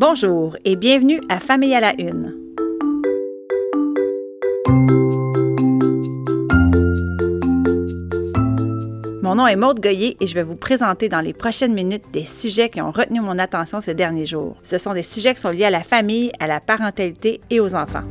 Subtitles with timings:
[0.00, 2.34] Bonjour et bienvenue à Famille à la Une.
[9.22, 12.24] Mon nom est Maude Goyer et je vais vous présenter dans les prochaines minutes des
[12.24, 14.56] sujets qui ont retenu mon attention ces derniers jours.
[14.62, 17.74] Ce sont des sujets qui sont liés à la famille, à la parentalité et aux
[17.74, 18.08] enfants.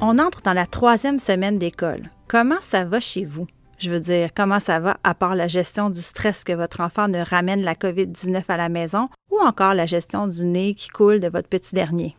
[0.00, 2.02] On entre dans la troisième semaine d'école.
[2.28, 3.48] Comment ça va chez vous?
[3.80, 7.08] Je veux dire, comment ça va à part la gestion du stress que votre enfant
[7.08, 11.18] ne ramène la COVID-19 à la maison ou encore la gestion du nez qui coule
[11.18, 12.14] de votre petit dernier?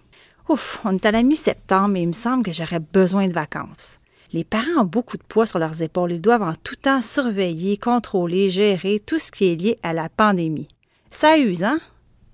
[0.49, 3.99] Ouf, on est à la mi-septembre et il me semble que j'aurais besoin de vacances.
[4.33, 6.13] Les parents ont beaucoup de poids sur leurs épaules.
[6.13, 10.09] Ils doivent en tout temps surveiller, contrôler, gérer tout ce qui est lié à la
[10.09, 10.69] pandémie.
[11.11, 11.79] Ça use, hein?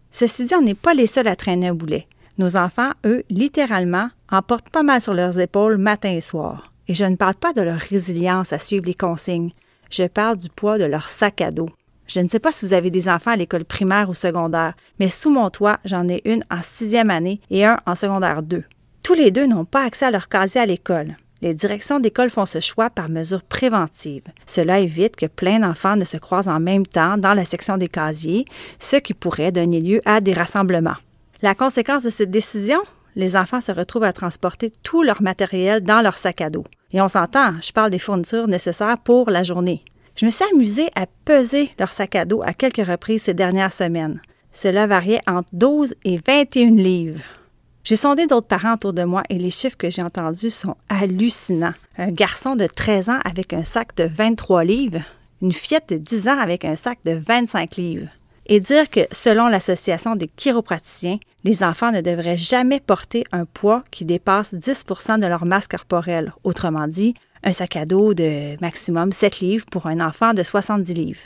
[0.10, 2.08] Ceci dit, on n'est pas les seuls à traîner un boulet.
[2.38, 6.72] Nos enfants, eux, littéralement, en portent pas mal sur leurs épaules matin et soir.
[6.88, 9.52] Et je ne parle pas de leur résilience à suivre les consignes.
[9.90, 11.70] Je parle du poids de leur sac à dos.
[12.08, 15.10] Je ne sais pas si vous avez des enfants à l'école primaire ou secondaire, mais
[15.10, 18.64] sous mon toit, j'en ai une en sixième année et un en secondaire 2.
[19.04, 21.18] Tous les deux n'ont pas accès à leur casier à l'école.
[21.42, 24.24] Les directions d'école font ce choix par mesure préventive.
[24.46, 27.90] Cela évite que plein d'enfants ne se croisent en même temps dans la section des
[27.90, 28.46] casiers,
[28.80, 30.96] ce qui pourrait donner lieu à des rassemblements.
[31.42, 32.80] La conséquence de cette décision?
[33.16, 36.66] Les enfants se retrouvent à transporter tout leur matériel dans leur sac à dos.
[36.92, 39.84] Et on s'entend, je parle des fournitures nécessaires pour la journée.
[40.16, 43.74] Je me suis amusée à peser leur sac à dos à quelques reprises ces dernières
[43.74, 44.22] semaines.
[44.52, 47.24] Cela variait entre 12 et 21 livres.
[47.84, 51.74] J'ai sondé d'autres parents autour de moi et les chiffres que j'ai entendus sont hallucinants.
[51.98, 55.04] Un garçon de 13 ans avec un sac de 23 livres,
[55.42, 58.10] une fillette de 10 ans avec un sac de 25 livres.
[58.50, 63.84] Et dire que, selon l'Association des chiropraticiens, les enfants ne devraient jamais porter un poids
[63.92, 66.34] qui dépasse 10% de leur masse corporelle.
[66.46, 70.94] Autrement dit, un sac à dos de maximum 7 livres pour un enfant de 70
[70.94, 71.20] livres.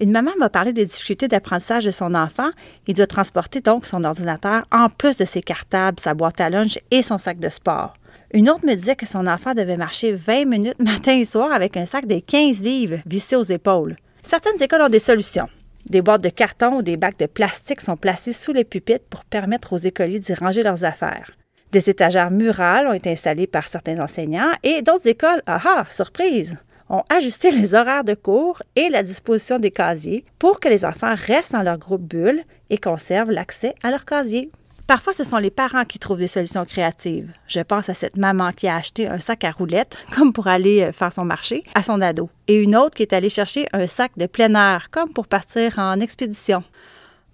[0.00, 2.50] Une maman m'a parlé des difficultés d'apprentissage de son enfant.
[2.86, 6.78] Il doit transporter donc son ordinateur en plus de ses cartables, sa boîte à lunch
[6.90, 7.94] et son sac de sport.
[8.32, 11.76] Une autre me disait que son enfant devait marcher 20 minutes matin et soir avec
[11.76, 13.96] un sac de 15 livres vissé aux épaules.
[14.22, 15.48] Certaines écoles ont des solutions.
[15.92, 19.26] Des boîtes de carton ou des bacs de plastique sont placées sous les pupitres pour
[19.26, 21.32] permettre aux écoliers d'y ranger leurs affaires.
[21.70, 26.56] Des étagères murales ont été installées par certains enseignants et d'autres écoles, ah ah, surprise,
[26.88, 31.14] ont ajusté les horaires de cours et la disposition des casiers pour que les enfants
[31.14, 34.50] restent dans leur groupe bulle et conservent l'accès à leur casier.
[34.92, 37.32] Parfois, ce sont les parents qui trouvent des solutions créatives.
[37.46, 40.82] Je pense à cette maman qui a acheté un sac à roulettes, comme pour aller
[40.82, 43.86] euh, faire son marché, à son ado, et une autre qui est allée chercher un
[43.86, 46.62] sac de plein air, comme pour partir en expédition.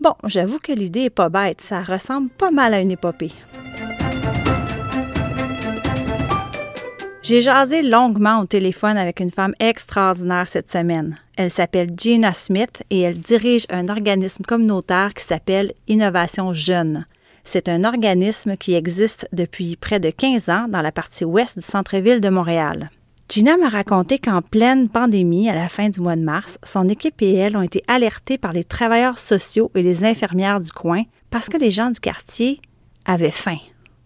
[0.01, 3.33] Bon, j'avoue que l'idée est pas bête, ça ressemble pas mal à une épopée.
[7.25, 11.19] J'ai jasé longuement au téléphone avec une femme extraordinaire cette semaine.
[11.37, 17.05] Elle s'appelle Gina Smith et elle dirige un organisme communautaire qui s'appelle Innovation Jeune.
[17.45, 21.65] C'est un organisme qui existe depuis près de 15 ans dans la partie ouest du
[21.65, 22.91] centre-ville de Montréal.
[23.29, 27.21] Gina m'a raconté qu'en pleine pandémie, à la fin du mois de mars, son équipe
[27.21, 31.51] et elle ont été alertés par les travailleurs sociaux et les infirmières du coin parce
[31.51, 32.61] que les gens du quartier
[33.05, 33.59] avaient faim.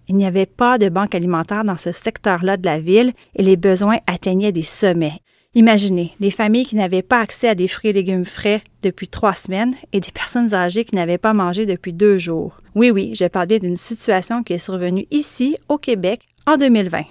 [0.09, 3.57] Il n'y avait pas de banque alimentaire dans ce secteur-là de la ville et les
[3.57, 5.21] besoins atteignaient des sommets.
[5.55, 9.35] Imaginez, des familles qui n'avaient pas accès à des fruits et légumes frais depuis trois
[9.35, 12.57] semaines et des personnes âgées qui n'avaient pas mangé depuis deux jours.
[12.75, 17.03] Oui, oui, je parle bien d'une situation qui est survenue ici, au Québec, en 2020.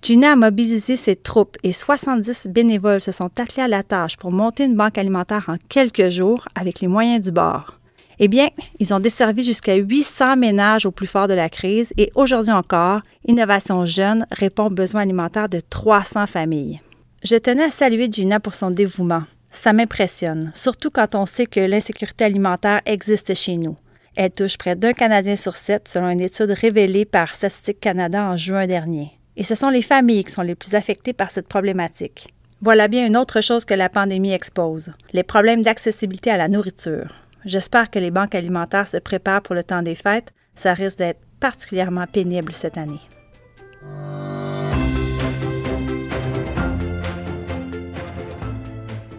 [0.00, 4.32] Gina a mobilisé ses troupes et 70 bénévoles se sont attelés à la tâche pour
[4.32, 7.78] monter une banque alimentaire en quelques jours avec les moyens du bord.
[8.18, 12.10] Eh bien, ils ont desservi jusqu'à 800 ménages au plus fort de la crise et
[12.14, 16.80] aujourd'hui encore, Innovation Jeune répond aux besoins alimentaires de 300 familles.
[17.24, 19.22] Je tenais à saluer Gina pour son dévouement.
[19.50, 23.78] Ça m'impressionne, surtout quand on sait que l'insécurité alimentaire existe chez nous.
[24.14, 28.36] Elle touche près d'un Canadien sur sept, selon une étude révélée par Statistique Canada en
[28.36, 29.18] juin dernier.
[29.38, 32.34] Et ce sont les familles qui sont les plus affectées par cette problématique.
[32.60, 37.14] Voilà bien une autre chose que la pandémie expose, les problèmes d'accessibilité à la nourriture.
[37.46, 40.34] J'espère que les banques alimentaires se préparent pour le temps des fêtes.
[40.56, 43.00] Ça risque d'être particulièrement pénible cette année.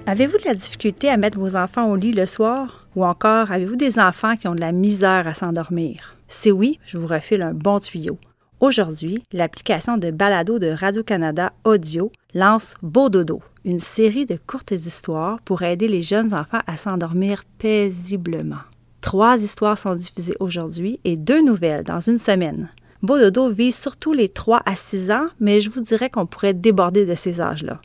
[0.08, 2.88] Avez-vous de la difficulté à mettre vos enfants au lit le soir?
[2.96, 6.16] Ou encore, avez-vous des enfants qui ont de la misère à s'endormir?
[6.28, 8.20] Si oui, je vous refile un bon tuyau.
[8.60, 15.40] Aujourd'hui, l'application de balado de Radio-Canada Audio lance Beau Dodo, une série de courtes histoires
[15.42, 18.62] pour aider les jeunes enfants à s'endormir paisiblement.
[19.02, 22.70] Trois histoires sont diffusées aujourd'hui et deux nouvelles dans une semaine.
[23.02, 26.54] Beau Dodo vise surtout les 3 à 6 ans, mais je vous dirais qu'on pourrait
[26.54, 27.82] déborder de ces âges-là.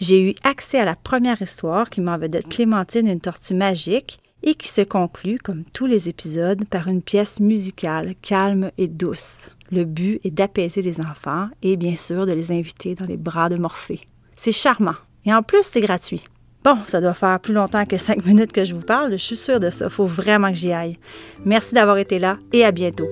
[0.00, 4.54] J'ai eu accès à la première histoire qui m'en vedette Clémentine, une tortue magique, et
[4.54, 9.50] qui se conclut, comme tous les épisodes, par une pièce musicale calme et douce.
[9.70, 13.50] Le but est d'apaiser les enfants et bien sûr de les inviter dans les bras
[13.50, 14.00] de Morphée.
[14.34, 14.96] C'est charmant.
[15.26, 16.24] Et en plus, c'est gratuit.
[16.64, 19.36] Bon, ça doit faire plus longtemps que cinq minutes que je vous parle, je suis
[19.36, 19.90] sûre de ça.
[19.90, 20.98] Faut vraiment que j'y aille.
[21.44, 23.08] Merci d'avoir été là et à bientôt.